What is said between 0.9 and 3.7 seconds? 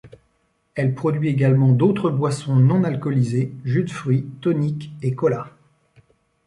produit également d'autres boissons non alcoolisées,